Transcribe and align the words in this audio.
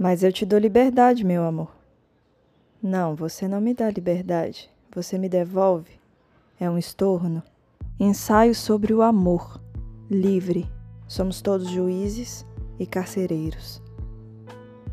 Mas 0.00 0.22
eu 0.22 0.32
te 0.32 0.46
dou 0.46 0.58
liberdade, 0.58 1.22
meu 1.22 1.44
amor. 1.44 1.76
Não, 2.82 3.14
você 3.14 3.46
não 3.46 3.60
me 3.60 3.74
dá 3.74 3.90
liberdade. 3.90 4.70
Você 4.94 5.18
me 5.18 5.28
devolve. 5.28 6.00
É 6.58 6.70
um 6.70 6.78
estorno. 6.78 7.42
Ensaio 7.98 8.54
sobre 8.54 8.94
o 8.94 9.02
amor. 9.02 9.60
Livre. 10.10 10.66
Somos 11.06 11.42
todos 11.42 11.68
juízes 11.68 12.46
e 12.78 12.86
carcereiros. 12.86 13.82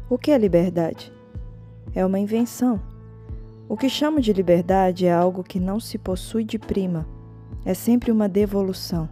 O 0.10 0.18
que 0.18 0.30
é 0.30 0.38
liberdade? 0.38 1.14
É 1.96 2.05
uma 2.05 2.20
invenção. 2.20 2.78
O 3.70 3.78
que 3.78 3.88
chamo 3.88 4.20
de 4.20 4.34
liberdade 4.34 5.05
é 5.05 5.14
algo 5.14 5.42
que 5.42 5.58
não 5.58 5.80
se 5.80 5.98
possui 5.98 6.44
de 6.44 6.60
prima. 6.60 7.08
É 7.64 7.74
sempre 7.74 8.12
uma 8.12 8.28
devolução. 8.28 9.08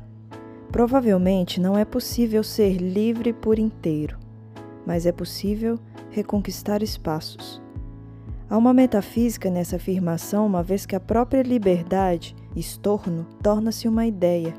Provavelmente 0.73 1.61
não 1.61 1.77
é 1.77 1.85
possível 1.85 2.43
ser 2.43 2.79
livre 2.79 3.31
por 3.31 3.57
inteiro, 3.57 4.24
mas 4.85 5.05
é 5.05 5.11
possível 5.11 5.79
reconquistar 6.11 6.83
espaços. 6.83 7.61
Há 8.49 8.57
uma 8.57 8.73
metafísica 8.73 9.49
nessa 9.49 9.77
afirmação, 9.77 10.45
uma 10.45 10.61
vez 10.61 10.85
que 10.85 10.95
a 10.95 10.99
própria 10.99 11.41
liberdade, 11.41 12.35
estorno, 12.55 13.25
torna-se 13.41 13.87
uma 13.87 14.05
ideia, 14.05 14.53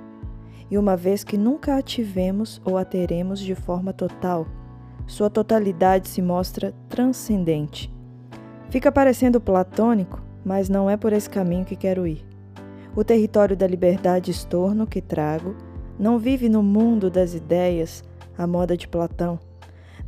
e 0.70 0.76
uma 0.76 0.96
vez 0.96 1.22
que 1.22 1.38
nunca 1.38 1.76
a 1.76 1.82
tivemos 1.82 2.60
ou 2.64 2.76
a 2.76 2.84
teremos 2.84 3.38
de 3.38 3.54
forma 3.54 3.92
total, 3.92 4.46
sua 5.06 5.30
totalidade 5.30 6.08
se 6.08 6.20
mostra 6.20 6.74
transcendente. 6.88 7.94
Fica 8.70 8.90
parecendo 8.90 9.40
platônico, 9.40 10.20
mas 10.44 10.68
não 10.68 10.90
é 10.90 10.96
por 10.96 11.12
esse 11.12 11.30
caminho 11.30 11.64
que 11.64 11.76
quero 11.76 12.06
ir. 12.06 12.26
O 12.96 13.04
território 13.04 13.56
da 13.56 13.66
liberdade 13.66 14.30
estorno 14.30 14.86
que 14.86 15.00
trago 15.00 15.54
não 15.98 16.18
vive 16.18 16.48
no 16.48 16.62
mundo 16.62 17.08
das 17.08 17.34
ideias, 17.34 18.02
a 18.36 18.46
moda 18.46 18.76
de 18.76 18.88
Platão. 18.88 19.38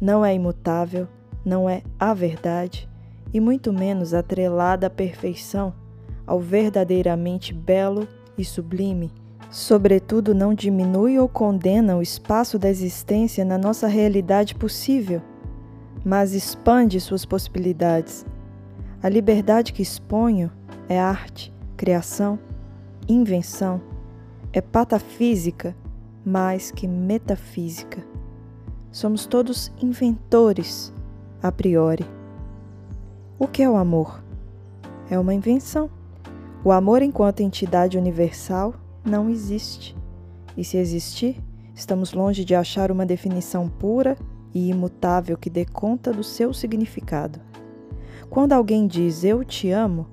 Não 0.01 0.25
é 0.25 0.35
imutável, 0.35 1.09
não 1.45 1.69
é 1.69 1.83
a 1.99 2.15
verdade 2.15 2.89
e 3.33 3.41
muito 3.41 3.73
menos 3.73 4.15
atrelada 4.15 4.87
à 4.87 4.91
perfeição, 4.91 5.75
ao 6.27 6.41
verdadeiramente 6.41 7.53
belo 7.53 8.07
e 8.37 8.45
sublime. 8.45 9.11
Sobretudo, 9.51 10.35
não 10.35 10.55
diminui 10.55 11.19
ou 11.19 11.29
condena 11.29 11.97
o 11.97 12.03
espaço 12.03 12.59
da 12.59 12.69
existência 12.69 13.45
na 13.45 13.57
nossa 13.57 13.87
realidade 13.87 14.55
possível, 14.55 15.23
mas 16.05 16.33
expande 16.33 17.01
suas 17.01 17.25
possibilidades. 17.25 18.27
A 19.03 19.09
liberdade 19.09 19.73
que 19.73 19.83
exponho 19.83 20.51
é 20.89 20.99
arte, 20.99 21.53
criação, 21.77 22.39
invenção, 23.09 23.81
é 24.53 24.61
patafísica 24.61 25.75
mais 26.25 26.71
que 26.71 26.87
metafísica. 26.87 28.18
Somos 28.91 29.27
todos 29.27 29.71
inventores 29.81 30.93
a 31.43 31.53
priori. 31.53 32.07
O 33.39 33.47
que 33.47 33.63
é 33.63 33.69
o 33.69 33.77
amor? 33.77 34.23
É 35.11 35.19
uma 35.19 35.35
invenção. 35.35 35.91
O 36.65 36.73
amor, 36.73 37.03
enquanto 37.03 37.41
entidade 37.41 37.97
universal, 37.97 38.75
não 39.05 39.29
existe. 39.29 39.97
E 40.57 40.65
se 40.65 40.77
existir, 40.77 41.41
estamos 41.75 42.13
longe 42.13 42.45
de 42.45 42.55
achar 42.55 42.91
uma 42.91 43.07
definição 43.07 43.69
pura 43.69 44.17
e 44.53 44.71
imutável 44.71 45.37
que 45.37 45.51
dê 45.51 45.65
conta 45.65 46.13
do 46.13 46.25
seu 46.25 46.53
significado. 46.53 47.39
Quando 48.29 48.53
alguém 48.53 48.87
diz 48.87 49.23
eu 49.23 49.45
te 49.45 49.71
amo, 49.71 50.07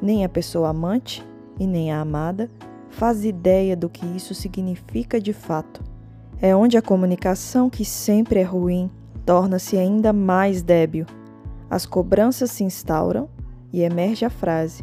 nem 0.00 0.24
a 0.24 0.28
pessoa 0.28 0.70
amante 0.70 1.24
e 1.58 1.66
nem 1.66 1.92
a 1.92 2.00
amada 2.00 2.50
faz 2.88 3.24
ideia 3.24 3.76
do 3.76 3.88
que 3.88 4.06
isso 4.06 4.34
significa 4.34 5.20
de 5.20 5.32
fato. 5.32 5.89
É 6.40 6.56
onde 6.56 6.76
a 6.76 6.82
comunicação, 6.82 7.68
que 7.68 7.84
sempre 7.84 8.40
é 8.40 8.44
ruim, 8.44 8.90
torna-se 9.24 9.76
ainda 9.76 10.12
mais 10.12 10.62
débil 10.62 11.06
as 11.70 11.86
cobranças 11.86 12.50
se 12.50 12.64
instauram 12.64 13.28
e 13.72 13.82
emerge 13.82 14.24
a 14.24 14.30
frase: 14.30 14.82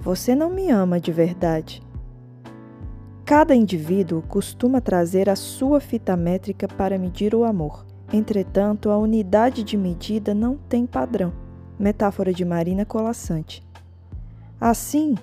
Você 0.00 0.34
não 0.34 0.50
me 0.50 0.68
ama 0.68 0.98
de 0.98 1.12
verdade. 1.12 1.80
Cada 3.24 3.54
indivíduo 3.54 4.20
costuma 4.22 4.80
trazer 4.80 5.30
a 5.30 5.36
sua 5.36 5.78
fita 5.78 6.16
métrica 6.16 6.66
para 6.66 6.98
medir 6.98 7.36
o 7.36 7.44
amor. 7.44 7.86
Entretanto, 8.12 8.90
a 8.90 8.98
unidade 8.98 9.62
de 9.62 9.76
medida 9.76 10.34
não 10.34 10.56
tem 10.56 10.84
padrão. 10.84 11.32
Metáfora 11.78 12.32
de 12.32 12.44
Marina 12.44 12.84
Colassante. 12.84 13.62
Assim, 14.60 15.14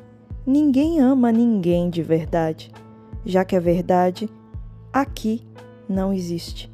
ninguém 0.47 0.99
ama 0.99 1.31
ninguém 1.31 1.89
de 1.89 2.01
verdade, 2.01 2.71
já 3.25 3.45
que 3.45 3.55
a 3.55 3.59
verdade 3.59 4.29
aqui 4.93 5.45
não 5.87 6.13
existe. 6.13 6.71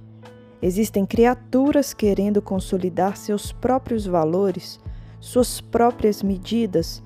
Existem 0.62 1.06
criaturas 1.06 1.94
querendo 1.94 2.42
consolidar 2.42 3.18
seus 3.18 3.52
próprios 3.52 4.06
valores, 4.06 4.80
suas 5.20 5.62
próprias 5.62 6.24
medidas 6.24 7.04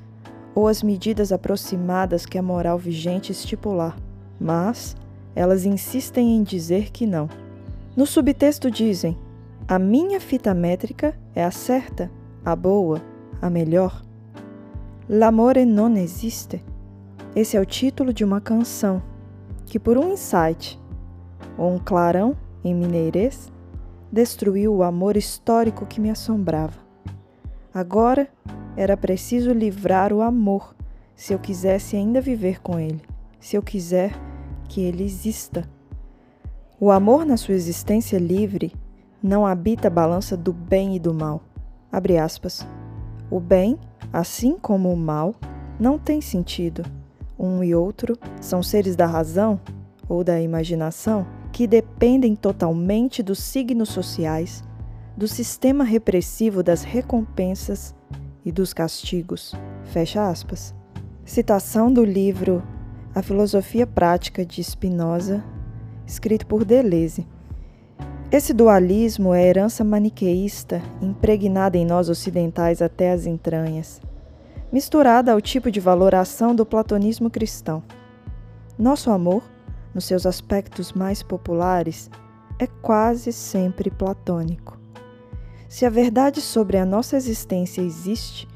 ou 0.55 0.67
as 0.67 0.81
medidas 0.81 1.31
aproximadas 1.31 2.25
que 2.25 2.37
a 2.37 2.41
moral 2.41 2.77
vigente 2.77 3.31
estipular, 3.31 3.97
mas 4.39 4.95
elas 5.35 5.65
insistem 5.65 6.35
em 6.35 6.43
dizer 6.43 6.91
que 6.91 7.05
não. 7.05 7.29
No 7.95 8.05
subtexto 8.05 8.69
dizem: 8.69 9.17
a 9.67 9.77
minha 9.77 10.19
fita 10.19 10.53
métrica 10.53 11.17
é 11.35 11.43
a 11.43 11.51
certa, 11.51 12.11
a 12.43 12.55
boa, 12.55 13.01
a 13.41 13.49
melhor. 13.49 14.01
L'amore 15.07 15.65
non 15.65 15.95
existe. 15.97 16.63
Esse 17.35 17.57
é 17.57 17.59
o 17.59 17.65
título 17.65 18.13
de 18.13 18.23
uma 18.23 18.41
canção 18.41 19.01
que, 19.65 19.79
por 19.79 19.97
um 19.97 20.11
insight 20.11 20.79
ou 21.59 21.73
um 21.73 21.77
clarão 21.77 22.35
em 22.63 22.73
mineirês, 22.73 23.51
destruiu 24.11 24.73
o 24.73 24.81
amor 24.81 25.17
histórico 25.17 25.85
que 25.85 25.99
me 25.99 26.09
assombrava. 26.09 26.79
Agora 27.73 28.29
era 28.77 28.95
preciso 28.95 29.51
livrar 29.51 30.13
o 30.13 30.21
amor 30.21 30.73
se 31.15 31.33
eu 31.33 31.37
quisesse 31.37 31.97
ainda 31.97 32.21
viver 32.21 32.61
com 32.61 32.79
ele, 32.79 33.01
se 33.39 33.57
eu 33.57 33.61
quiser 33.61 34.13
que 34.69 34.81
ele 34.81 35.03
exista. 35.03 35.69
O 36.79 36.91
amor, 36.91 37.25
na 37.25 37.35
sua 37.35 37.55
existência 37.55 38.17
livre, 38.17 38.71
não 39.21 39.45
habita 39.45 39.89
a 39.89 39.91
balança 39.91 40.37
do 40.37 40.53
bem 40.53 40.95
e 40.95 40.99
do 40.99 41.13
mal. 41.13 41.41
Abre 41.91 42.17
aspas. 42.17 42.65
O 43.29 43.39
bem, 43.39 43.77
assim 44.13 44.57
como 44.57 44.91
o 44.91 44.95
mal, 44.97 45.35
não 45.77 45.99
tem 45.99 46.21
sentido. 46.21 46.83
Um 47.37 47.61
e 47.63 47.75
outro 47.75 48.17
são 48.39 48.63
seres 48.63 48.95
da 48.95 49.05
razão 49.05 49.59
ou 50.07 50.23
da 50.23 50.39
imaginação 50.39 51.27
que 51.51 51.67
dependem 51.67 52.35
totalmente 52.35 53.21
dos 53.23 53.39
signos 53.39 53.89
sociais, 53.89 54.63
do 55.15 55.27
sistema 55.27 55.83
repressivo 55.83 56.63
das 56.63 56.83
recompensas 56.83 57.93
e 58.45 58.51
dos 58.51 58.73
castigos. 58.73 59.53
Fecha 59.83 60.29
aspas. 60.29 60.73
Citação 61.25 61.91
do 61.91 62.03
livro 62.03 62.63
A 63.13 63.21
Filosofia 63.21 63.85
Prática 63.85 64.45
de 64.45 64.63
Spinoza, 64.63 65.43
escrito 66.07 66.45
por 66.47 66.63
Deleuze. 66.63 67.27
Esse 68.31 68.53
dualismo 68.53 69.33
é 69.33 69.43
herança 69.43 69.83
maniqueísta 69.83 70.81
impregnada 71.01 71.77
em 71.77 71.85
nós 71.85 72.09
ocidentais 72.09 72.81
até 72.81 73.11
as 73.11 73.25
entranhas, 73.25 73.99
misturada 74.71 75.33
ao 75.33 75.41
tipo 75.41 75.71
de 75.71 75.79
valoração 75.79 76.55
do 76.55 76.65
platonismo 76.65 77.29
cristão. 77.29 77.83
Nosso 78.77 79.11
amor 79.11 79.43
nos 79.93 80.05
seus 80.05 80.25
aspectos 80.25 80.93
mais 80.93 81.23
populares, 81.23 82.09
é 82.57 82.67
quase 82.67 83.31
sempre 83.31 83.89
platônico. 83.89 84.77
Se 85.67 85.85
a 85.85 85.89
verdade 85.89 86.41
sobre 86.41 86.77
a 86.77 86.85
nossa 86.85 87.15
existência 87.15 87.81
existe, 87.81 88.47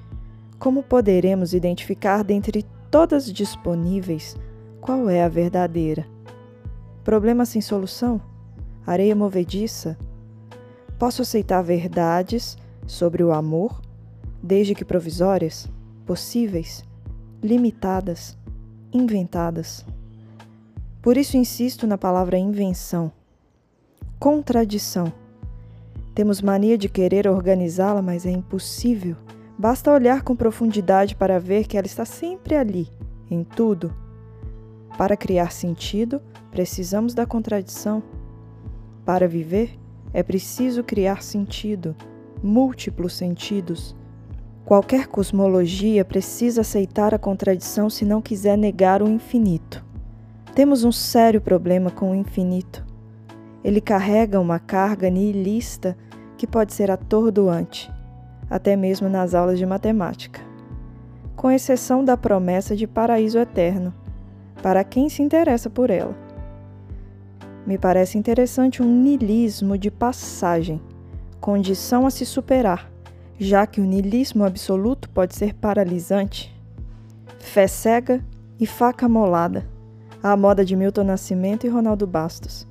como 0.60 0.84
poderemos 0.84 1.54
identificar 1.54 2.24
dentre 2.24 2.66
todas 2.90 3.32
disponíveis 3.32 4.36
qual 4.84 5.10
é 5.10 5.24
a 5.24 5.30
verdadeira? 5.30 6.06
Problema 7.06 7.46
sem 7.46 7.62
solução? 7.62 8.22
Areia 8.86 9.16
movediça? 9.16 9.98
Posso 11.00 11.22
aceitar 11.22 11.62
verdades 11.62 12.58
sobre 12.86 13.24
o 13.24 13.32
amor, 13.32 13.82
desde 14.42 14.76
que 14.76 14.84
provisórias, 14.84 15.70
possíveis, 16.06 16.84
limitadas, 17.42 18.38
inventadas. 18.92 19.86
Por 21.04 21.18
isso 21.18 21.36
insisto 21.36 21.86
na 21.86 21.98
palavra 21.98 22.38
invenção. 22.38 23.12
Contradição. 24.18 25.12
Temos 26.16 26.42
mania 26.42 26.78
de 26.78 26.88
querer 26.88 27.28
organizá-la, 27.28 28.02
mas 28.02 28.26
é 28.26 28.32
impossível. 28.32 29.18
Basta 29.58 29.92
olhar 29.92 30.22
com 30.22 30.34
profundidade 30.34 31.14
para 31.14 31.42
ver 31.42 31.68
que 31.68 31.78
ela 31.78 31.86
está 31.86 32.06
sempre 32.06 32.56
ali, 32.56 32.88
em 33.30 33.44
tudo. 33.44 33.94
Para 34.98 35.18
criar 35.18 35.52
sentido, 35.52 36.22
precisamos 36.50 37.14
da 37.14 37.26
contradição. 37.26 38.02
Para 39.06 39.28
viver, 39.28 39.78
é 40.14 40.24
preciso 40.24 40.86
criar 40.86 41.22
sentido, 41.22 41.94
múltiplos 42.42 43.12
sentidos. 43.12 43.94
Qualquer 44.64 45.08
cosmologia 45.08 46.06
precisa 46.06 46.62
aceitar 46.62 47.14
a 47.14 47.20
contradição 47.20 47.90
se 47.90 48.06
não 48.06 48.22
quiser 48.22 48.58
negar 48.58 49.04
o 49.04 49.10
infinito. 49.10 49.84
Temos 50.56 50.84
um 50.84 50.92
sério 50.92 51.42
problema 51.42 51.90
com 51.90 52.12
o 52.12 52.16
infinito. 52.16 52.86
Ele 53.64 53.82
carrega 53.82 54.40
uma 54.40 54.60
carga 54.60 55.10
nihilista 55.10 55.98
que 56.38 56.46
pode 56.46 56.74
ser 56.74 56.92
atordoante, 56.92 57.92
até 58.48 58.76
mesmo 58.76 59.10
nas 59.10 59.34
aulas 59.34 59.58
de 59.58 59.66
matemática, 59.66 60.42
com 61.36 61.50
exceção 61.50 62.06
da 62.06 62.16
promessa 62.16 62.76
de 62.76 62.86
paraíso 62.86 63.40
eterno, 63.40 63.92
para 64.62 64.84
quem 64.84 65.10
se 65.10 65.24
interessa 65.24 65.72
por 65.72 65.90
ela. 65.90 66.16
Me 67.66 67.80
parece 67.80 68.20
interessante 68.20 68.84
um 68.84 69.02
nilismo 69.04 69.76
de 69.76 69.90
passagem, 69.90 70.80
condição 71.42 72.06
a 72.06 72.12
se 72.12 72.28
superar, 72.28 72.92
já 73.40 73.66
que 73.66 73.82
o 73.82 73.86
nilismo 73.86 74.46
absoluto 74.46 75.10
pode 75.10 75.34
ser 75.34 75.56
paralisante. 75.56 76.56
Fé 77.40 77.66
cega 77.66 78.24
e 78.60 78.68
faca 78.68 79.10
molada, 79.10 79.68
à 80.24 80.38
moda 80.38 80.64
de 80.64 80.74
Milton 80.74 81.04
Nascimento 81.04 81.68
e 81.68 81.70
Ronaldo 81.70 82.08
Bastos. 82.08 82.66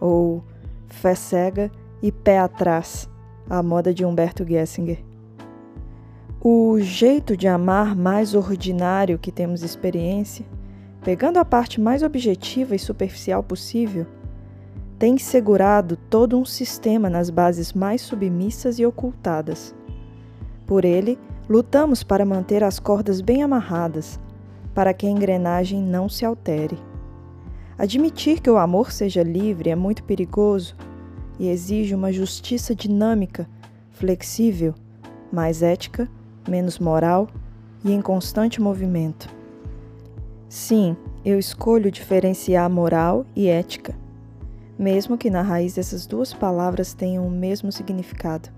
Ou 0.00 0.42
fé 0.88 1.14
cega 1.14 1.70
e 2.02 2.10
pé 2.10 2.38
atrás, 2.38 3.08
à 3.48 3.62
moda 3.62 3.92
de 3.92 4.06
Humberto 4.06 4.42
Gessinger. 4.46 5.04
O 6.40 6.78
jeito 6.80 7.36
de 7.36 7.46
amar 7.46 7.94
mais 7.94 8.34
ordinário 8.34 9.18
que 9.18 9.30
temos 9.30 9.62
experiência, 9.62 10.46
pegando 11.02 11.36
a 11.36 11.44
parte 11.44 11.78
mais 11.78 12.02
objetiva 12.02 12.74
e 12.74 12.78
superficial 12.78 13.42
possível, 13.42 14.06
tem 14.98 15.18
segurado 15.18 15.96
todo 16.08 16.38
um 16.38 16.44
sistema 16.44 17.10
nas 17.10 17.28
bases 17.28 17.74
mais 17.74 18.00
submissas 18.00 18.78
e 18.78 18.86
ocultadas. 18.86 19.74
Por 20.66 20.84
ele, 20.84 21.18
lutamos 21.48 22.02
para 22.02 22.24
manter 22.24 22.64
as 22.64 22.78
cordas 22.78 23.20
bem 23.20 23.42
amarradas, 23.42 24.18
para 24.74 24.94
que 24.94 25.06
a 25.06 25.10
engrenagem 25.10 25.82
não 25.82 26.08
se 26.08 26.24
altere. 26.24 26.78
Admitir 27.76 28.40
que 28.40 28.50
o 28.50 28.56
amor 28.56 28.92
seja 28.92 29.22
livre 29.22 29.70
é 29.70 29.74
muito 29.74 30.04
perigoso 30.04 30.76
e 31.38 31.48
exige 31.48 31.94
uma 31.94 32.12
justiça 32.12 32.74
dinâmica, 32.74 33.48
flexível, 33.90 34.74
mais 35.32 35.62
ética, 35.62 36.08
menos 36.48 36.78
moral 36.78 37.28
e 37.84 37.92
em 37.92 38.00
constante 38.00 38.60
movimento. 38.62 39.28
Sim, 40.48 40.96
eu 41.24 41.36
escolho 41.36 41.90
diferenciar 41.90 42.70
moral 42.70 43.26
e 43.34 43.48
ética, 43.48 43.98
mesmo 44.78 45.18
que 45.18 45.28
na 45.28 45.42
raiz 45.42 45.74
dessas 45.74 46.06
duas 46.06 46.32
palavras 46.32 46.94
tenham 46.94 47.26
o 47.26 47.30
mesmo 47.30 47.72
significado. 47.72 48.50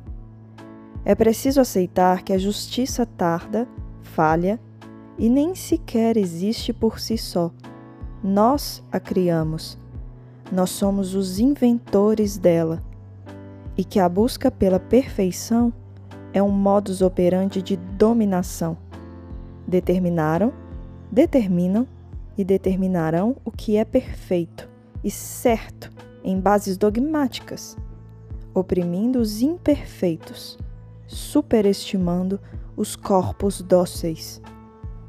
É 1.06 1.14
preciso 1.14 1.60
aceitar 1.60 2.22
que 2.22 2.34
a 2.34 2.38
justiça 2.38 3.06
tarda, 3.06 3.66
falha 4.02 4.60
e 5.18 5.30
nem 5.30 5.54
sequer 5.54 6.18
existe 6.18 6.72
por 6.72 7.00
si 7.00 7.16
só. 7.16 7.50
Nós 8.26 8.82
a 8.90 8.98
criamos. 8.98 9.78
Nós 10.50 10.70
somos 10.70 11.14
os 11.14 11.38
inventores 11.38 12.36
dela. 12.36 12.82
E 13.76 13.84
que 13.84 14.00
a 14.00 14.08
busca 14.08 14.50
pela 14.50 14.80
perfeição 14.80 15.72
é 16.32 16.42
um 16.42 16.50
modus 16.50 17.02
operandi 17.02 17.62
de 17.62 17.76
dominação. 17.76 18.76
Determinaram, 19.66 20.52
determinam 21.10 21.86
e 22.36 22.44
determinarão 22.44 23.36
o 23.44 23.50
que 23.52 23.76
é 23.76 23.84
perfeito 23.84 24.68
e 25.04 25.10
certo 25.10 25.92
em 26.24 26.40
bases 26.40 26.76
dogmáticas, 26.76 27.76
oprimindo 28.52 29.20
os 29.20 29.40
imperfeitos 29.40 30.58
superestimando 31.06 32.40
os 32.76 32.96
corpos 32.96 33.62
dóceis. 33.62 34.40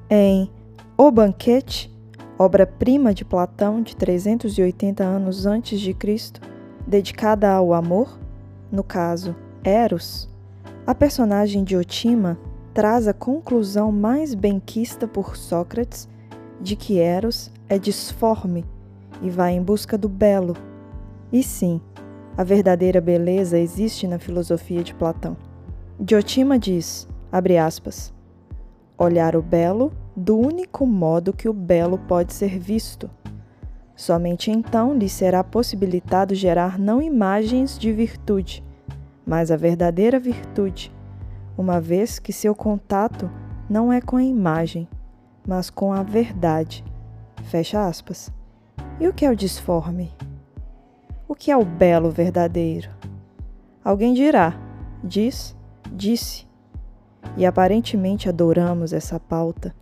Em 0.10 0.50
O 0.98 1.12
Banquete, 1.12 1.92
obra-prima 2.38 3.14
de 3.14 3.26
Platão 3.26 3.82
de 3.82 3.96
380 3.96 5.04
anos 5.04 5.46
antes 5.46 5.80
de 5.80 5.94
Cristo, 5.94 6.40
dedicada 6.86 7.52
ao 7.52 7.74
amor, 7.74 8.18
no 8.72 8.84
caso 8.84 9.36
Eros, 9.64 10.30
a 10.86 10.94
personagem 10.94 11.64
Diotima 11.64 12.38
traz 12.74 13.08
a 13.08 13.14
conclusão 13.14 13.92
mais 13.92 14.34
benquista 14.34 15.08
por 15.08 15.36
Sócrates 15.36 16.08
de 16.62 16.76
que 16.76 17.00
Eros 17.00 17.52
é 17.68 17.78
disforme 17.80 18.64
e 19.22 19.30
vai 19.30 19.54
em 19.54 19.62
busca 19.62 19.98
do 19.98 20.08
belo. 20.08 20.56
E 21.32 21.42
sim, 21.42 21.82
a 22.38 22.44
verdadeira 22.44 23.02
beleza 23.02 23.58
existe 23.58 24.08
na 24.08 24.20
filosofia 24.20 24.84
de 24.84 24.94
Platão. 24.94 25.36
Diotima 26.00 26.60
diz, 26.60 27.08
abre 27.32 27.58
aspas, 27.58 28.14
olhar 28.98 29.36
o 29.36 29.42
belo 29.42 29.92
do 30.18 30.36
único 30.36 30.88
modo 30.88 31.32
que 31.32 31.48
o 31.48 31.54
belo 31.54 32.00
pode 32.00 32.34
ser 32.34 32.58
visto. 32.58 33.08
Somente 33.96 34.50
então 34.50 34.98
lhe 34.98 35.08
será 35.08 35.44
possibilitado 35.44 36.34
gerar 36.34 36.80
não 36.80 37.00
imagens 37.00 37.78
de 37.78 37.94
virtude, 37.94 38.64
mas 39.24 39.52
a 39.52 39.56
verdadeira 39.56 40.20
virtude, 40.20 40.92
uma 41.56 41.80
vez 41.80 42.18
que 42.18 42.34
seu 42.34 42.56
contato 42.56 43.30
não 43.70 43.94
é 43.94 44.02
com 44.02 44.18
a 44.18 44.24
imagem, 44.24 44.88
mas 45.48 45.70
com 45.70 45.94
a 45.94 46.02
verdade. 46.02 46.84
Fecha 47.44 47.88
aspas. 47.88 48.32
E 49.00 49.08
o 49.08 49.14
que 49.14 49.24
é 49.24 49.30
o 49.30 49.36
disforme? 49.36 50.12
O 51.28 51.36
que 51.36 51.52
é 51.52 51.58
o 51.58 51.64
belo 51.64 52.10
verdadeiro? 52.10 52.90
Alguém 53.84 54.16
dirá, 54.16 54.60
diz 55.04 55.56
disse. 55.92 56.48
E 57.36 57.46
aparentemente 57.46 58.30
adoramos 58.30 58.94
essa 58.94 59.20
pauta. 59.20 59.76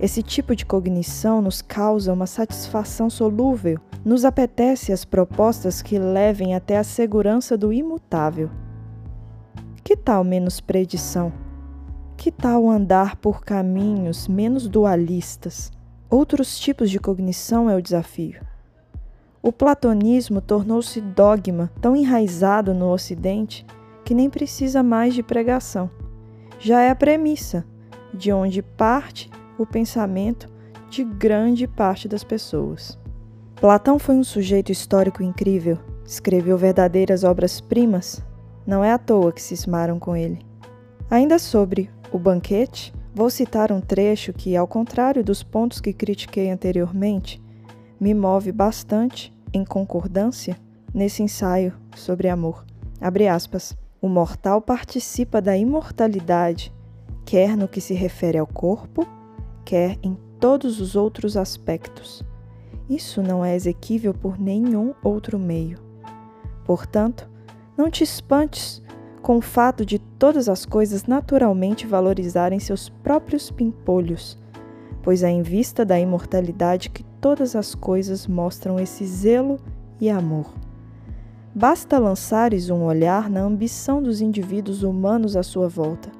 Esse 0.00 0.22
tipo 0.22 0.54
de 0.54 0.64
cognição 0.64 1.42
nos 1.42 1.60
causa 1.60 2.12
uma 2.12 2.26
satisfação 2.26 3.10
solúvel, 3.10 3.80
nos 4.04 4.24
apetece 4.24 4.92
as 4.92 5.04
propostas 5.04 5.82
que 5.82 5.98
levem 5.98 6.54
até 6.54 6.78
a 6.78 6.84
segurança 6.84 7.56
do 7.56 7.72
imutável. 7.72 8.48
Que 9.82 9.96
tal 9.96 10.22
menos 10.22 10.60
predição? 10.60 11.32
Que 12.16 12.30
tal 12.30 12.68
andar 12.68 13.16
por 13.16 13.42
caminhos 13.42 14.28
menos 14.28 14.68
dualistas? 14.68 15.72
Outros 16.08 16.58
tipos 16.58 16.90
de 16.90 17.00
cognição 17.00 17.68
é 17.68 17.74
o 17.74 17.82
desafio. 17.82 18.40
O 19.42 19.52
platonismo 19.52 20.40
tornou-se 20.40 21.00
dogma 21.00 21.70
tão 21.80 21.96
enraizado 21.96 22.72
no 22.72 22.92
Ocidente 22.92 23.66
que 24.04 24.14
nem 24.14 24.30
precisa 24.30 24.82
mais 24.82 25.12
de 25.12 25.22
pregação. 25.22 25.90
Já 26.58 26.82
é 26.82 26.90
a 26.90 26.96
premissa 26.96 27.64
de 28.14 28.32
onde 28.32 28.62
parte 28.62 29.30
o 29.58 29.66
pensamento 29.66 30.48
de 30.88 31.04
grande 31.04 31.66
parte 31.66 32.08
das 32.08 32.24
pessoas. 32.24 32.98
Platão 33.60 33.98
foi 33.98 34.14
um 34.14 34.24
sujeito 34.24 34.70
histórico 34.70 35.22
incrível, 35.22 35.78
escreveu 36.06 36.56
verdadeiras 36.56 37.24
obras-primas, 37.24 38.24
não 38.66 38.84
é 38.84 38.92
à 38.92 38.98
toa 38.98 39.32
que 39.32 39.42
cismaram 39.42 39.98
com 39.98 40.16
ele. 40.16 40.38
Ainda 41.10 41.38
sobre 41.38 41.90
o 42.12 42.18
banquete, 42.18 42.94
vou 43.14 43.28
citar 43.28 43.72
um 43.72 43.80
trecho 43.80 44.32
que, 44.32 44.56
ao 44.56 44.68
contrário 44.68 45.24
dos 45.24 45.42
pontos 45.42 45.80
que 45.80 45.92
critiquei 45.92 46.50
anteriormente, 46.50 47.42
me 47.98 48.14
move 48.14 48.52
bastante 48.52 49.34
em 49.52 49.64
concordância 49.64 50.56
nesse 50.94 51.22
ensaio 51.22 51.74
sobre 51.96 52.28
amor. 52.28 52.64
Abre 53.00 53.26
aspas. 53.28 53.76
O 54.00 54.08
mortal 54.08 54.62
participa 54.62 55.42
da 55.42 55.56
imortalidade, 55.56 56.72
quer 57.26 57.56
no 57.56 57.66
que 57.66 57.80
se 57.80 57.94
refere 57.94 58.38
ao 58.38 58.46
corpo, 58.46 59.04
quer 59.68 59.98
em 60.02 60.16
todos 60.40 60.80
os 60.80 60.96
outros 60.96 61.36
aspectos. 61.36 62.24
Isso 62.88 63.22
não 63.22 63.44
é 63.44 63.54
exequível 63.54 64.14
por 64.14 64.40
nenhum 64.40 64.94
outro 65.04 65.38
meio. 65.38 65.78
Portanto, 66.64 67.28
não 67.76 67.90
te 67.90 68.02
espantes 68.02 68.82
com 69.20 69.36
o 69.36 69.42
fato 69.42 69.84
de 69.84 69.98
todas 69.98 70.48
as 70.48 70.64
coisas 70.64 71.04
naturalmente 71.04 71.86
valorizarem 71.86 72.58
seus 72.58 72.88
próprios 72.88 73.50
pimpolhos, 73.50 74.38
pois 75.02 75.22
é 75.22 75.28
em 75.28 75.42
vista 75.42 75.84
da 75.84 76.00
imortalidade 76.00 76.88
que 76.88 77.04
todas 77.20 77.54
as 77.54 77.74
coisas 77.74 78.26
mostram 78.26 78.80
esse 78.80 79.04
zelo 79.04 79.60
e 80.00 80.08
amor. 80.08 80.50
Basta 81.54 81.98
lançares 81.98 82.70
um 82.70 82.84
olhar 82.84 83.28
na 83.28 83.40
ambição 83.40 84.02
dos 84.02 84.22
indivíduos 84.22 84.82
humanos 84.82 85.36
à 85.36 85.42
sua 85.42 85.68
volta. 85.68 86.17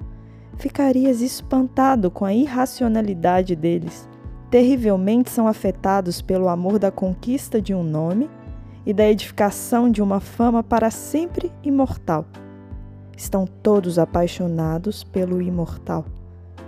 Ficarias 0.58 1.20
espantado 1.20 2.10
com 2.10 2.24
a 2.24 2.34
irracionalidade 2.34 3.54
deles. 3.54 4.08
Terrivelmente 4.50 5.30
são 5.30 5.46
afetados 5.46 6.20
pelo 6.20 6.48
amor 6.48 6.80
da 6.80 6.90
conquista 6.90 7.62
de 7.62 7.72
um 7.72 7.84
nome 7.84 8.28
e 8.84 8.92
da 8.92 9.08
edificação 9.08 9.88
de 9.88 10.02
uma 10.02 10.18
fama 10.18 10.60
para 10.64 10.90
sempre 10.90 11.52
imortal. 11.62 12.26
Estão 13.16 13.46
todos 13.46 14.00
apaixonados 14.00 15.04
pelo 15.04 15.40
imortal. 15.40 16.04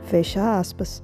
Fecha 0.05 0.57
aspas. 0.57 1.03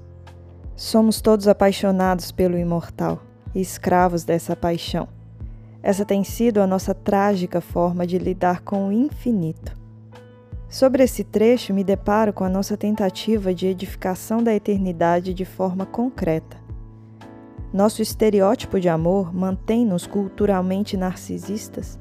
Somos 0.76 1.20
todos 1.20 1.48
apaixonados 1.48 2.30
pelo 2.30 2.56
imortal 2.56 3.20
e 3.52 3.60
escravos 3.60 4.22
dessa 4.22 4.54
paixão. 4.54 5.08
Essa 5.82 6.04
tem 6.04 6.22
sido 6.22 6.60
a 6.60 6.66
nossa 6.68 6.94
trágica 6.94 7.60
forma 7.60 8.06
de 8.06 8.16
lidar 8.16 8.60
com 8.62 8.88
o 8.88 8.92
infinito. 8.92 9.85
Sobre 10.68 11.04
esse 11.04 11.22
trecho, 11.22 11.72
me 11.72 11.84
deparo 11.84 12.32
com 12.32 12.42
a 12.42 12.48
nossa 12.48 12.76
tentativa 12.76 13.54
de 13.54 13.66
edificação 13.66 14.42
da 14.42 14.52
eternidade 14.52 15.32
de 15.32 15.44
forma 15.44 15.86
concreta. 15.86 16.56
Nosso 17.72 18.02
estereótipo 18.02 18.80
de 18.80 18.88
amor 18.88 19.32
mantém-nos 19.32 20.06
culturalmente 20.06 20.96
narcisistas, 20.96 21.98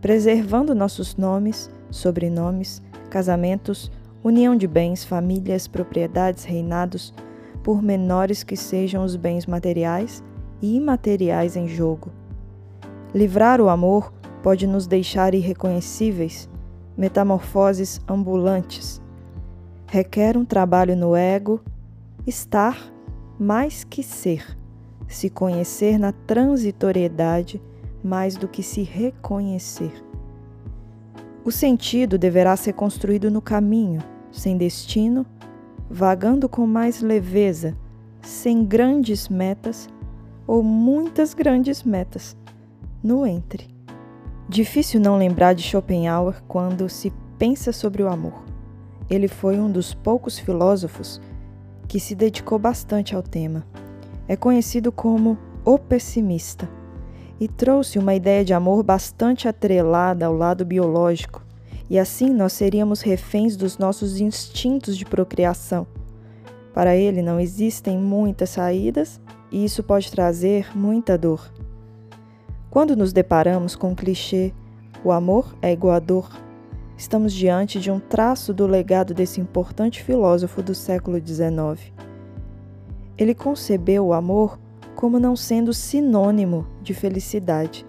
preservando 0.00 0.74
nossos 0.74 1.16
nomes, 1.16 1.70
sobrenomes, 1.90 2.82
casamentos, 3.10 3.92
união 4.24 4.56
de 4.56 4.66
bens, 4.66 5.04
famílias, 5.04 5.68
propriedades, 5.68 6.44
reinados, 6.44 7.12
por 7.62 7.82
menores 7.82 8.42
que 8.42 8.56
sejam 8.56 9.04
os 9.04 9.16
bens 9.16 9.44
materiais 9.46 10.24
e 10.62 10.76
imateriais 10.76 11.56
em 11.56 11.68
jogo. 11.68 12.10
Livrar 13.14 13.60
o 13.60 13.68
amor 13.68 14.12
pode 14.42 14.66
nos 14.66 14.86
deixar 14.86 15.34
irreconhecíveis, 15.34 16.48
metamorfoses 16.96 18.00
ambulantes. 18.08 19.00
Requer 19.86 20.36
um 20.36 20.44
trabalho 20.44 20.96
no 20.96 21.14
ego, 21.14 21.60
estar 22.26 22.78
mais 23.38 23.84
que 23.84 24.02
ser, 24.02 24.56
se 25.08 25.28
conhecer 25.28 25.98
na 25.98 26.12
transitoriedade 26.12 27.60
mais 28.02 28.36
do 28.36 28.48
que 28.48 28.62
se 28.62 28.82
reconhecer. 28.82 29.92
O 31.44 31.50
sentido 31.50 32.18
deverá 32.18 32.56
ser 32.56 32.72
construído 32.72 33.30
no 33.30 33.42
caminho, 33.42 34.02
sem 34.30 34.56
destino, 34.56 35.26
vagando 35.90 36.48
com 36.48 36.66
mais 36.66 37.02
leveza, 37.02 37.76
sem 38.20 38.64
grandes 38.64 39.28
metas 39.28 39.88
ou 40.46 40.62
muitas 40.62 41.34
grandes 41.34 41.82
metas, 41.82 42.36
no 43.02 43.26
entre. 43.26 43.71
Difícil 44.48 45.00
não 45.00 45.16
lembrar 45.16 45.54
de 45.54 45.62
Schopenhauer 45.62 46.42
quando 46.46 46.88
se 46.88 47.12
pensa 47.38 47.72
sobre 47.72 48.02
o 48.02 48.08
amor. 48.08 48.42
Ele 49.08 49.28
foi 49.28 49.58
um 49.58 49.70
dos 49.70 49.94
poucos 49.94 50.38
filósofos 50.38 51.20
que 51.88 52.00
se 52.00 52.14
dedicou 52.14 52.58
bastante 52.58 53.14
ao 53.14 53.22
tema. 53.22 53.66
É 54.26 54.36
conhecido 54.36 54.90
como 54.90 55.38
o 55.64 55.78
pessimista 55.78 56.68
e 57.40 57.48
trouxe 57.48 57.98
uma 57.98 58.14
ideia 58.14 58.44
de 58.44 58.54
amor 58.54 58.82
bastante 58.82 59.48
atrelada 59.48 60.26
ao 60.26 60.34
lado 60.34 60.64
biológico, 60.64 61.44
e 61.90 61.98
assim 61.98 62.30
nós 62.30 62.52
seríamos 62.52 63.00
reféns 63.00 63.56
dos 63.56 63.78
nossos 63.78 64.20
instintos 64.20 64.96
de 64.96 65.04
procriação. 65.04 65.86
Para 66.72 66.96
ele 66.96 67.20
não 67.20 67.38
existem 67.38 67.98
muitas 67.98 68.50
saídas 68.50 69.20
e 69.50 69.64
isso 69.64 69.82
pode 69.82 70.10
trazer 70.10 70.76
muita 70.76 71.18
dor. 71.18 71.52
Quando 72.72 72.96
nos 72.96 73.12
deparamos 73.12 73.76
com 73.76 73.92
o 73.92 73.94
clichê 73.94 74.50
o 75.04 75.12
amor 75.12 75.54
é 75.60 75.70
igual 75.70 75.94
a 75.94 75.98
dor, 75.98 76.30
estamos 76.96 77.34
diante 77.34 77.78
de 77.78 77.90
um 77.90 78.00
traço 78.00 78.54
do 78.54 78.66
legado 78.66 79.12
desse 79.12 79.42
importante 79.42 80.02
filósofo 80.02 80.62
do 80.62 80.74
século 80.74 81.18
XIX. 81.18 81.92
Ele 83.18 83.34
concebeu 83.34 84.06
o 84.06 84.14
amor 84.14 84.58
como 84.96 85.20
não 85.20 85.36
sendo 85.36 85.74
sinônimo 85.74 86.66
de 86.80 86.94
felicidade. 86.94 87.84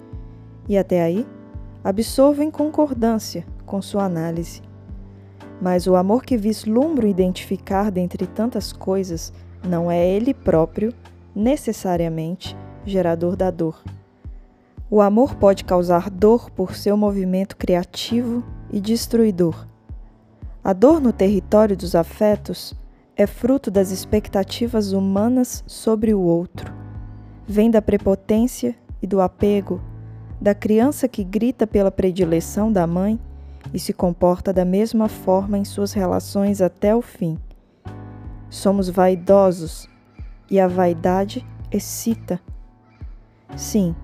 E 0.67 0.77
até 0.77 1.01
aí, 1.01 1.25
absorvo 1.81 2.43
em 2.43 2.51
concordância 2.51 3.45
com 3.65 3.81
sua 3.81 4.03
análise. 4.03 4.61
Mas 5.61 5.87
o 5.87 5.95
amor 5.95 6.25
que 6.25 6.35
vislumbro 6.35 7.07
identificar 7.07 7.89
dentre 7.89 8.27
tantas 8.27 8.73
coisas 8.73 9.31
não 9.65 9.89
é 9.89 10.05
ele 10.05 10.33
próprio, 10.33 10.93
necessariamente, 11.33 12.53
gerador 12.85 13.37
da 13.37 13.49
dor. 13.49 13.81
O 14.93 15.01
amor 15.01 15.33
pode 15.33 15.63
causar 15.63 16.07
dor 16.07 16.51
por 16.51 16.75
seu 16.75 16.95
movimento 16.95 17.57
criativo 17.57 18.43
e 18.71 18.79
destruidor. 18.79 19.67
A 20.63 20.71
dor 20.71 21.01
no 21.01 21.11
território 21.11 21.75
dos 21.75 21.95
afetos 21.95 22.75
é 23.15 23.25
fruto 23.25 23.71
das 23.71 23.89
expectativas 23.89 24.91
humanas 24.91 25.63
sobre 25.65 26.13
o 26.13 26.21
outro 26.21 26.71
vem 27.47 27.69
da 27.69 27.81
prepotência 27.81 28.75
e 29.01 29.07
do 29.07 29.19
apego 29.19 29.81
da 30.39 30.53
criança 30.53 31.07
que 31.07 31.23
grita 31.23 31.65
pela 31.65 31.91
predileção 31.91 32.71
da 32.71 32.85
mãe 32.85 33.19
e 33.73 33.79
se 33.79 33.93
comporta 33.93 34.51
da 34.51 34.63
mesma 34.63 35.07
forma 35.07 35.57
em 35.57 35.65
suas 35.65 35.93
relações 35.93 36.61
até 36.61 36.95
o 36.95 37.01
fim. 37.01 37.39
Somos 38.47 38.89
vaidosos 38.89 39.89
e 40.51 40.59
a 40.59 40.67
vaidade 40.67 41.43
excita. 41.71 42.39
Sim, 43.55 43.95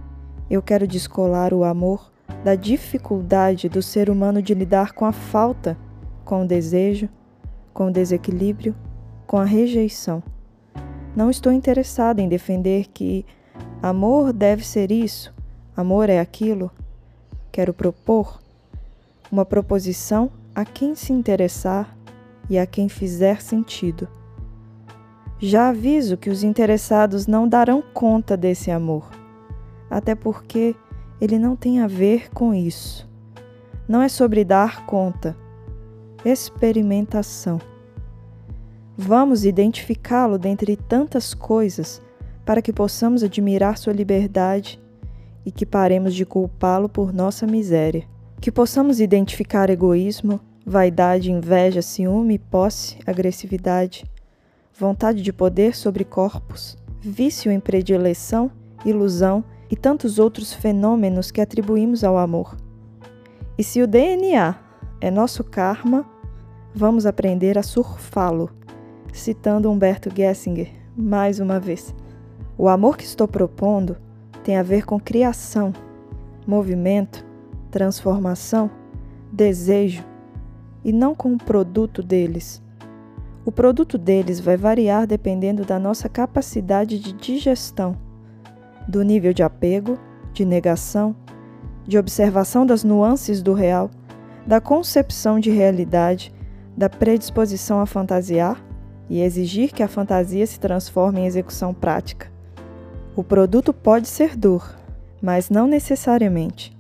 eu 0.50 0.62
quero 0.62 0.88
descolar 0.88 1.54
o 1.54 1.64
amor 1.64 2.12
da 2.44 2.56
dificuldade 2.56 3.70
do 3.70 3.82
ser 3.82 4.10
humano 4.10 4.42
de 4.42 4.54
lidar 4.54 4.94
com 4.94 5.06
a 5.06 5.12
falta, 5.12 5.78
com 6.26 6.44
o 6.44 6.48
desejo, 6.48 7.10
com 7.74 7.88
o 7.88 7.92
desequilíbrio, 7.92 8.76
com 9.28 9.38
a 9.38 9.46
rejeição. 9.46 10.24
Não 11.16 11.30
estou 11.30 11.52
interessada 11.52 12.22
em 12.22 12.28
defender 12.28 12.88
que 12.94 13.26
amor 13.82 14.32
deve 14.32 14.66
ser 14.66 14.92
isso, 14.92 15.34
amor 15.76 16.10
é 16.10 16.20
aquilo. 16.20 16.72
Quero 17.52 17.74
propor 17.74 18.40
uma 19.32 19.46
proposição 19.46 20.32
a 20.56 20.66
quem 20.66 20.96
se 20.96 21.14
interessar 21.14 21.96
e 22.50 22.58
a 22.58 22.66
quem 22.66 22.90
fizer 22.90 23.42
sentido. 23.42 24.08
Já 25.40 25.70
aviso 25.70 26.18
que 26.18 26.30
os 26.30 26.44
interessados 26.44 27.28
não 27.28 27.48
darão 27.48 27.82
conta 27.94 28.36
desse 28.36 28.72
amor, 28.72 29.10
até 29.90 30.16
porque 30.16 30.76
ele 31.20 31.38
não 31.38 31.56
tem 31.56 31.80
a 31.80 31.88
ver 31.88 32.30
com 32.32 32.54
isso. 32.54 33.10
Não 33.88 34.02
é 34.02 34.08
sobre 34.08 34.46
dar 34.46 34.86
conta, 34.86 35.36
experimentação. 36.24 37.60
Vamos 38.98 39.46
identificá-lo 39.46 40.38
dentre 40.38 40.76
tantas 40.76 41.34
coisas 41.34 42.02
para 42.46 42.62
que 42.62 42.74
possamos 42.74 43.24
admirar 43.24 43.78
sua 43.78 43.94
liberdade 43.94 44.80
e 45.46 45.52
que 45.52 45.66
paremos 45.66 46.14
de 46.14 46.26
culpá-lo 46.26 46.90
por 46.90 47.14
nossa 47.14 47.48
miséria. 47.48 48.04
Que 48.42 48.52
possamos 48.52 49.00
identificar 49.00 49.70
egoísmo, 49.70 50.40
vaidade, 50.66 51.32
inveja, 51.32 51.82
ciúme, 51.82 52.38
posse, 52.38 52.98
agressividade, 53.06 54.06
vontade 54.78 55.22
de 55.22 55.34
poder 55.34 55.76
sobre 55.76 56.04
corpos, 56.04 56.78
vício 57.02 57.52
em 57.52 57.60
predileção, 57.60 58.52
ilusão 58.86 59.44
e 59.70 59.76
tantos 59.76 60.20
outros 60.20 60.54
fenômenos 60.54 61.32
que 61.32 61.42
atribuímos 61.42 62.04
ao 62.04 62.18
amor. 62.18 62.58
E 63.58 63.64
se 63.64 63.82
o 63.82 63.88
DNA 63.88 64.56
é 65.02 65.12
nosso 65.12 65.44
karma, 65.44 66.06
vamos 66.74 67.06
aprender 67.06 67.58
a 67.58 67.64
surfá-lo 67.64 68.50
citando 69.14 69.72
Humberto 69.72 70.10
Gessinger 70.16 70.72
mais 70.96 71.40
uma 71.40 71.60
vez. 71.60 71.94
O 72.58 72.68
amor 72.68 72.98
que 72.98 73.04
estou 73.04 73.28
propondo 73.28 73.98
tem 74.44 74.58
a 74.58 74.64
ver 74.64 74.86
com 74.86 75.00
criação, 75.00 75.74
movimento, 76.46 77.26
transformação, 77.72 78.70
desejo 79.32 80.04
e 80.84 80.92
não 80.92 81.14
com 81.14 81.34
o 81.34 81.38
produto 81.38 82.02
deles. 82.02 82.62
O 83.46 83.52
produto 83.52 83.98
deles 83.98 84.40
vai 84.40 84.58
variar 84.58 85.08
dependendo 85.08 85.64
da 85.64 85.80
nossa 85.80 86.10
capacidade 86.10 87.00
de 87.00 87.14
digestão, 87.14 87.96
do 88.90 89.04
nível 89.04 89.34
de 89.34 89.44
apego, 89.44 89.98
de 90.34 90.44
negação, 90.44 91.16
de 91.88 91.98
observação 91.98 92.66
das 92.66 92.84
nuances 92.84 93.42
do 93.42 93.54
real, 93.54 93.92
da 94.46 94.60
concepção 94.60 95.40
de 95.40 95.52
realidade, 95.52 96.34
da 96.76 96.90
predisposição 96.90 97.80
a 97.80 97.86
fantasiar 97.86 98.60
e 99.08 99.22
exigir 99.22 99.72
que 99.72 99.84
a 99.84 99.88
fantasia 99.88 100.46
se 100.48 100.60
transforme 100.60 101.22
em 101.22 101.26
execução 101.26 101.74
prática. 101.74 102.32
O 103.16 103.24
produto 103.24 103.74
pode 103.74 104.08
ser 104.08 104.36
dor, 104.36 104.76
mas 105.22 105.50
não 105.50 105.68
necessariamente. 105.68 106.76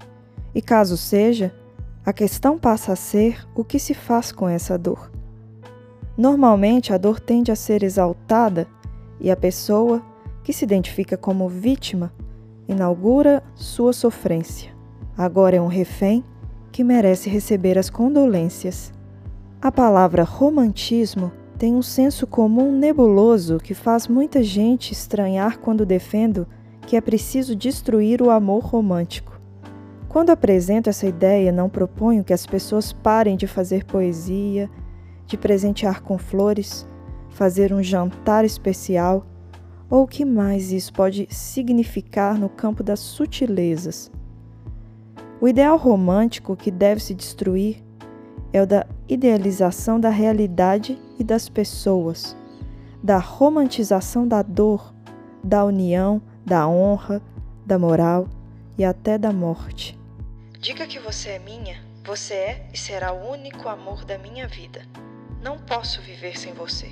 E 0.53 0.61
caso 0.61 0.97
seja, 0.97 1.53
a 2.05 2.11
questão 2.11 2.57
passa 2.57 2.93
a 2.93 2.95
ser 2.95 3.47
o 3.53 3.63
que 3.63 3.77
se 3.77 3.93
faz 3.93 4.31
com 4.31 4.49
essa 4.49 4.77
dor. 4.77 5.11
Normalmente, 6.17 6.91
a 6.91 6.97
dor 6.97 7.19
tende 7.19 7.51
a 7.51 7.55
ser 7.55 7.83
exaltada 7.83 8.67
e 9.19 9.29
a 9.29 9.35
pessoa, 9.35 10.01
que 10.49 10.53
se 10.53 10.65
identifica 10.65 11.15
como 11.15 11.47
vítima, 11.47 12.11
inaugura 12.67 13.43
sua 13.53 13.93
sofrência. 13.93 14.71
Agora 15.15 15.57
é 15.57 15.61
um 15.61 15.67
refém 15.67 16.23
que 16.71 16.83
merece 16.83 17.29
receber 17.29 17.77
as 17.77 17.87
condolências. 17.87 18.91
A 19.61 19.71
palavra 19.71 20.23
romantismo 20.23 21.31
tem 21.55 21.75
um 21.75 21.83
senso 21.83 22.25
comum 22.25 22.71
nebuloso 22.71 23.59
que 23.59 23.75
faz 23.75 24.07
muita 24.07 24.41
gente 24.41 24.91
estranhar 24.91 25.59
quando 25.59 25.85
defendo 25.85 26.47
que 26.81 26.95
é 26.95 27.01
preciso 27.01 27.55
destruir 27.55 28.19
o 28.19 28.31
amor 28.31 28.63
romântico. 28.63 29.39
Quando 30.07 30.31
apresento 30.31 30.89
essa 30.89 31.05
ideia, 31.05 31.51
não 31.51 31.69
proponho 31.69 32.23
que 32.23 32.33
as 32.33 32.47
pessoas 32.47 32.91
parem 32.91 33.37
de 33.37 33.45
fazer 33.45 33.85
poesia, 33.85 34.67
de 35.27 35.37
presentear 35.37 36.01
com 36.01 36.17
flores, 36.17 36.87
fazer 37.29 37.71
um 37.71 37.83
jantar 37.83 38.43
especial 38.43 39.28
ou 39.89 40.03
o 40.03 40.07
que 40.07 40.23
mais 40.23 40.71
isso 40.71 40.93
pode 40.93 41.27
significar 41.31 42.37
no 42.37 42.47
campo 42.47 42.83
das 42.83 42.99
sutilezas. 42.99 44.11
O 45.41 45.47
ideal 45.47 45.77
romântico 45.77 46.55
que 46.55 46.69
deve 46.69 47.01
se 47.01 47.15
destruir 47.15 47.83
é 48.51 48.61
o 48.61 48.67
da 48.67 48.85
idealização 49.07 49.99
da 49.99 50.09
realidade 50.09 50.99
e 51.17 51.23
das 51.23 51.47
pessoas, 51.47 52.35
da 53.01 53.17
romantização 53.17 54.27
da 54.27 54.41
dor, 54.41 54.93
da 55.43 55.63
união, 55.63 56.21
da 56.45 56.67
honra, 56.67 57.21
da 57.65 57.79
moral 57.79 58.27
e 58.77 58.83
até 58.83 59.17
da 59.17 59.31
morte. 59.31 59.97
Diga 60.59 60.85
que 60.85 60.99
você 60.99 61.29
é 61.29 61.39
minha 61.39 61.77
Você 62.03 62.33
é 62.33 62.69
e 62.73 62.77
será 62.77 63.13
o 63.13 63.31
único 63.31 63.69
amor 63.69 64.03
da 64.03 64.17
minha 64.17 64.47
vida. 64.47 64.81
Não 65.43 65.57
posso 65.59 66.01
viver 66.01 66.37
sem 66.37 66.53
você. 66.53 66.91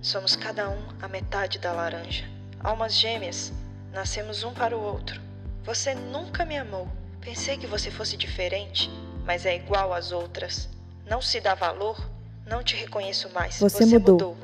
Somos 0.00 0.34
cada 0.34 0.70
um 0.70 0.82
a 1.00 1.06
metade 1.06 1.58
da 1.58 1.72
laranja. 1.72 2.33
Almas 2.64 2.94
gêmeas, 2.94 3.52
nascemos 3.92 4.42
um 4.42 4.54
para 4.54 4.74
o 4.74 4.80
outro. 4.80 5.20
Você 5.64 5.94
nunca 5.94 6.46
me 6.46 6.56
amou. 6.56 6.88
Pensei 7.20 7.58
que 7.58 7.66
você 7.66 7.90
fosse 7.90 8.16
diferente, 8.16 8.90
mas 9.26 9.44
é 9.44 9.54
igual 9.54 9.92
às 9.92 10.12
outras. 10.12 10.70
Não 11.06 11.20
se 11.20 11.42
dá 11.42 11.54
valor, 11.54 12.10
não 12.46 12.62
te 12.62 12.74
reconheço 12.74 13.30
mais. 13.34 13.58
Você, 13.58 13.84
você 13.84 13.98
mudou. 13.98 14.14
mudou. 14.14 14.36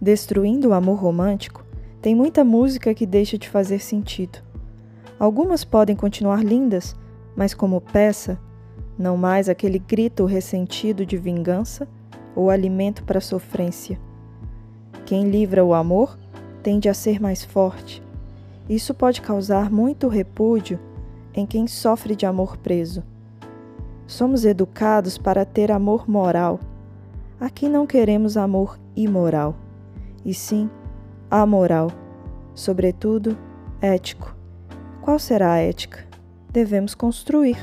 Destruindo 0.00 0.70
o 0.70 0.72
amor 0.72 0.98
romântico, 0.98 1.64
tem 2.00 2.16
muita 2.16 2.42
música 2.42 2.92
que 2.92 3.06
deixa 3.06 3.38
de 3.38 3.48
fazer 3.48 3.78
sentido. 3.78 4.40
Algumas 5.16 5.62
podem 5.64 5.94
continuar 5.94 6.44
lindas, 6.44 6.96
mas 7.36 7.54
como 7.54 7.80
peça, 7.80 8.40
não 8.98 9.16
mais 9.16 9.48
aquele 9.48 9.78
grito 9.78 10.24
ressentido 10.24 11.06
de 11.06 11.16
vingança 11.16 11.86
ou 12.34 12.50
alimento 12.50 13.04
para 13.04 13.18
a 13.18 13.20
sofrência. 13.20 14.00
Quem 15.06 15.30
livra 15.30 15.64
o 15.64 15.72
amor 15.72 16.18
tende 16.62 16.88
a 16.88 16.94
ser 16.94 17.20
mais 17.20 17.44
forte. 17.44 18.02
Isso 18.68 18.94
pode 18.94 19.20
causar 19.20 19.70
muito 19.70 20.08
repúdio 20.08 20.78
em 21.34 21.44
quem 21.44 21.66
sofre 21.66 22.14
de 22.14 22.24
amor 22.24 22.56
preso. 22.56 23.02
Somos 24.06 24.44
educados 24.44 25.18
para 25.18 25.44
ter 25.44 25.72
amor 25.72 26.08
moral. 26.08 26.60
Aqui 27.40 27.68
não 27.68 27.86
queremos 27.86 28.36
amor 28.36 28.78
imoral, 28.94 29.56
e 30.24 30.32
sim 30.32 30.70
amoral, 31.30 31.90
sobretudo 32.54 33.36
ético. 33.80 34.36
Qual 35.00 35.18
será 35.18 35.54
a 35.54 35.58
ética? 35.58 36.06
Devemos 36.52 36.94
construir. 36.94 37.56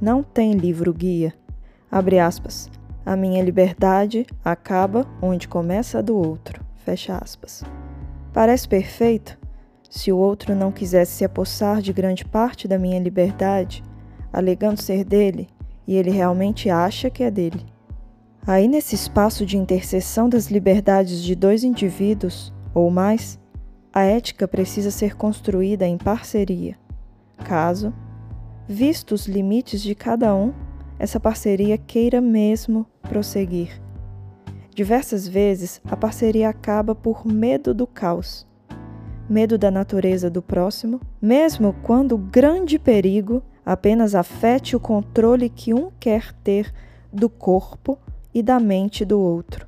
Não 0.00 0.22
tem 0.22 0.52
livro 0.52 0.92
guia. 0.92 1.32
Abre 1.90 2.18
aspas. 2.18 2.68
A 3.04 3.14
minha 3.14 3.42
liberdade 3.42 4.26
acaba 4.44 5.06
onde 5.22 5.46
começa 5.46 5.98
a 5.98 6.02
do 6.02 6.16
outro. 6.16 6.64
Fecha 6.84 7.16
aspas. 7.16 7.62
Parece 8.36 8.68
perfeito 8.68 9.38
se 9.88 10.12
o 10.12 10.18
outro 10.18 10.54
não 10.54 10.70
quisesse 10.70 11.12
se 11.12 11.24
apossar 11.24 11.80
de 11.80 11.90
grande 11.90 12.22
parte 12.22 12.68
da 12.68 12.78
minha 12.78 13.00
liberdade, 13.00 13.82
alegando 14.30 14.78
ser 14.78 15.06
dele, 15.06 15.48
e 15.88 15.96
ele 15.96 16.10
realmente 16.10 16.68
acha 16.68 17.08
que 17.08 17.22
é 17.22 17.30
dele. 17.30 17.64
Aí, 18.46 18.68
nesse 18.68 18.94
espaço 18.94 19.46
de 19.46 19.56
interseção 19.56 20.28
das 20.28 20.48
liberdades 20.50 21.22
de 21.22 21.34
dois 21.34 21.64
indivíduos 21.64 22.52
ou 22.74 22.90
mais, 22.90 23.40
a 23.90 24.02
ética 24.02 24.46
precisa 24.46 24.90
ser 24.90 25.16
construída 25.16 25.86
em 25.86 25.96
parceria. 25.96 26.76
Caso, 27.42 27.90
vistos 28.68 29.22
os 29.22 29.26
limites 29.26 29.80
de 29.80 29.94
cada 29.94 30.34
um, 30.34 30.52
essa 30.98 31.18
parceria 31.18 31.78
queira 31.78 32.20
mesmo 32.20 32.84
prosseguir. 33.00 33.85
Diversas 34.76 35.26
vezes 35.26 35.80
a 35.88 35.96
parceria 35.96 36.50
acaba 36.50 36.94
por 36.94 37.26
medo 37.26 37.72
do 37.72 37.86
caos, 37.86 38.46
medo 39.26 39.56
da 39.56 39.70
natureza 39.70 40.28
do 40.28 40.42
próximo, 40.42 41.00
mesmo 41.20 41.74
quando 41.82 42.12
o 42.12 42.18
grande 42.18 42.78
perigo 42.78 43.42
apenas 43.64 44.14
afete 44.14 44.76
o 44.76 44.80
controle 44.80 45.48
que 45.48 45.72
um 45.72 45.90
quer 45.98 46.30
ter 46.44 46.74
do 47.10 47.30
corpo 47.30 47.98
e 48.34 48.42
da 48.42 48.60
mente 48.60 49.02
do 49.02 49.18
outro. 49.18 49.66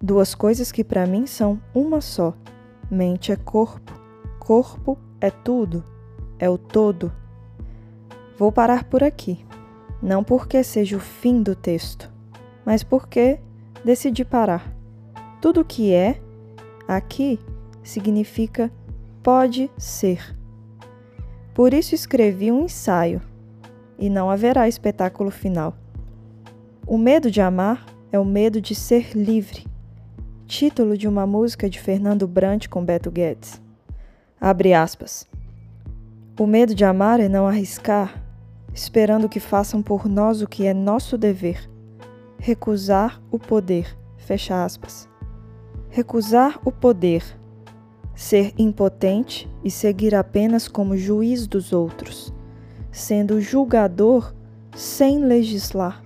Duas 0.00 0.34
coisas 0.34 0.72
que 0.72 0.82
para 0.82 1.06
mim 1.06 1.26
são 1.26 1.60
uma 1.74 2.00
só: 2.00 2.32
mente 2.90 3.32
é 3.32 3.36
corpo, 3.36 3.92
corpo 4.38 4.96
é 5.20 5.30
tudo, 5.30 5.84
é 6.38 6.48
o 6.48 6.56
todo. 6.56 7.12
Vou 8.38 8.50
parar 8.50 8.84
por 8.84 9.04
aqui, 9.04 9.44
não 10.02 10.24
porque 10.24 10.64
seja 10.64 10.96
o 10.96 11.00
fim 11.00 11.42
do 11.42 11.54
texto, 11.54 12.10
mas 12.64 12.82
porque 12.82 13.38
decidi 13.84 14.24
parar. 14.24 14.72
Tudo 15.40 15.64
que 15.64 15.92
é, 15.92 16.20
aqui, 16.86 17.38
significa 17.82 18.70
pode 19.22 19.70
ser. 19.78 20.36
Por 21.54 21.72
isso 21.72 21.94
escrevi 21.94 22.52
um 22.52 22.64
ensaio, 22.64 23.20
e 23.98 24.08
não 24.08 24.30
haverá 24.30 24.68
espetáculo 24.68 25.30
final. 25.30 25.74
O 26.86 26.98
medo 26.98 27.30
de 27.30 27.40
amar 27.40 27.86
é 28.10 28.18
o 28.18 28.24
medo 28.24 28.60
de 28.60 28.74
ser 28.74 29.12
livre. 29.14 29.66
Título 30.46 30.96
de 30.96 31.06
uma 31.06 31.26
música 31.26 31.70
de 31.70 31.78
Fernando 31.78 32.26
Brant 32.26 32.66
com 32.66 32.84
Beto 32.84 33.10
Guedes. 33.10 33.60
Abre 34.40 34.74
aspas. 34.74 35.26
O 36.38 36.46
medo 36.46 36.74
de 36.74 36.84
amar 36.84 37.20
é 37.20 37.28
não 37.28 37.46
arriscar, 37.46 38.20
esperando 38.74 39.28
que 39.28 39.38
façam 39.38 39.82
por 39.82 40.08
nós 40.08 40.42
o 40.42 40.48
que 40.48 40.66
é 40.66 40.74
nosso 40.74 41.16
dever 41.16 41.69
recusar 42.40 43.22
o 43.30 43.38
poder. 43.38 43.96
Fecha 44.16 44.64
aspas. 44.64 45.08
Recusar 45.90 46.58
o 46.64 46.72
poder, 46.72 47.22
ser 48.14 48.54
impotente 48.56 49.48
e 49.62 49.70
seguir 49.70 50.14
apenas 50.14 50.66
como 50.66 50.96
juiz 50.96 51.46
dos 51.46 51.72
outros, 51.72 52.32
sendo 52.90 53.40
julgador 53.40 54.34
sem 54.74 55.18
legislar, 55.18 56.02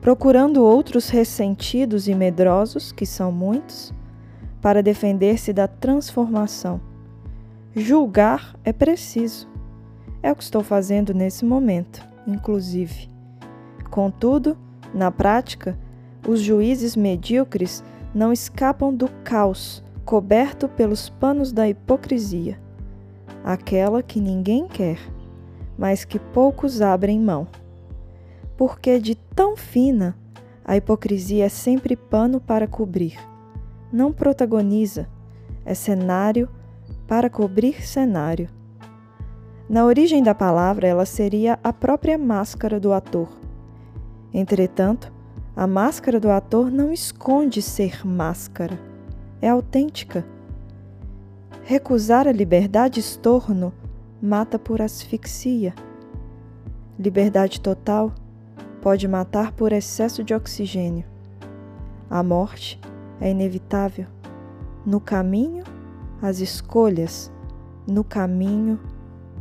procurando 0.00 0.62
outros 0.62 1.08
ressentidos 1.08 2.06
e 2.06 2.14
medrosos, 2.14 2.92
que 2.92 3.06
são 3.06 3.32
muitos, 3.32 3.94
para 4.60 4.82
defender-se 4.82 5.52
da 5.52 5.68
transformação. 5.68 6.80
Julgar 7.74 8.56
é 8.64 8.72
preciso. 8.72 9.48
É 10.22 10.32
o 10.32 10.36
que 10.36 10.42
estou 10.42 10.62
fazendo 10.62 11.14
nesse 11.14 11.44
momento, 11.44 12.04
inclusive. 12.26 13.08
Contudo, 13.90 14.58
na 14.94 15.10
prática, 15.10 15.78
os 16.26 16.40
juízes 16.40 16.96
medíocres 16.96 17.84
não 18.14 18.32
escapam 18.32 18.92
do 18.92 19.08
caos 19.22 19.82
coberto 20.04 20.68
pelos 20.68 21.08
panos 21.08 21.52
da 21.52 21.68
hipocrisia, 21.68 22.60
aquela 23.44 24.02
que 24.02 24.20
ninguém 24.20 24.66
quer, 24.66 24.98
mas 25.76 26.04
que 26.04 26.18
poucos 26.18 26.80
abrem 26.80 27.20
mão. 27.20 27.46
Porque 28.56 28.98
de 28.98 29.14
tão 29.14 29.56
fina, 29.56 30.16
a 30.64 30.76
hipocrisia 30.76 31.44
é 31.44 31.48
sempre 31.48 31.96
pano 31.96 32.40
para 32.40 32.66
cobrir. 32.66 33.18
Não 33.92 34.12
protagoniza, 34.12 35.08
é 35.64 35.74
cenário 35.74 36.48
para 37.06 37.28
cobrir 37.28 37.86
cenário. 37.86 38.48
Na 39.68 39.84
origem 39.84 40.22
da 40.22 40.34
palavra, 40.34 40.86
ela 40.86 41.04
seria 41.04 41.58
a 41.62 41.72
própria 41.72 42.16
máscara 42.16 42.80
do 42.80 42.92
ator 42.92 43.28
Entretanto, 44.32 45.12
a 45.54 45.66
máscara 45.66 46.20
do 46.20 46.30
ator 46.30 46.70
não 46.70 46.92
esconde 46.92 47.62
ser 47.62 48.06
máscara, 48.06 48.78
é 49.40 49.48
autêntica. 49.48 50.24
Recusar 51.62 52.28
a 52.28 52.32
liberdade 52.32 53.00
estorno 53.00 53.72
mata 54.20 54.58
por 54.58 54.82
asfixia. 54.82 55.74
Liberdade 56.98 57.60
total 57.60 58.14
pode 58.82 59.08
matar 59.08 59.52
por 59.52 59.72
excesso 59.72 60.22
de 60.22 60.34
oxigênio. 60.34 61.06
A 62.08 62.22
morte 62.22 62.80
é 63.20 63.30
inevitável. 63.30 64.06
No 64.84 65.00
caminho, 65.00 65.64
as 66.20 66.40
escolhas. 66.40 67.32
No 67.86 68.04
caminho, 68.04 68.78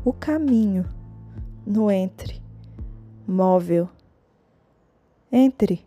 o 0.04 0.14
caminho. 0.14 0.86
No 1.66 1.92
entre, 1.92 2.42
móvel 3.28 3.90
entre 5.32 5.84